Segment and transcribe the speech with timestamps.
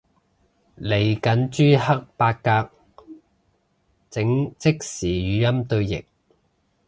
[0.79, 2.71] 嚟緊朱克伯格
[4.09, 6.03] 整即時語音對譯